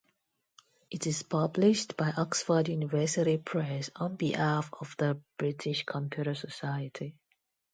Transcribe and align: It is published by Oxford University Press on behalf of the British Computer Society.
It 0.89 1.05
is 1.05 1.21
published 1.21 1.95
by 1.95 2.09
Oxford 2.17 2.69
University 2.69 3.37
Press 3.37 3.91
on 3.95 4.15
behalf 4.15 4.71
of 4.81 4.95
the 4.97 5.21
British 5.37 5.83
Computer 5.83 6.33
Society. 6.33 7.15